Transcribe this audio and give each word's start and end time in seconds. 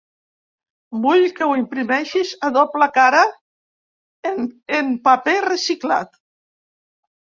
Vull 1.03 1.25
que 1.39 1.49
ho 1.49 1.57
imprimeixis 1.59 2.33
a 2.49 2.51
doble 2.57 2.89
cara, 2.97 3.23
en 4.35 4.93
paper 5.09 5.41
reciclat. 5.51 6.23